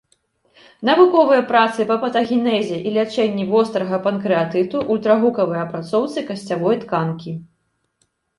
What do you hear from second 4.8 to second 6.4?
ультрагукавой апрацоўцы